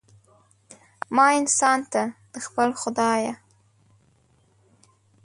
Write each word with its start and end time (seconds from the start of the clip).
ما 1.15 1.25
انسان 1.39 1.79
ته، 1.91 2.03
د 2.33 2.35
خپل 2.45 2.69
خدایه 2.81 3.33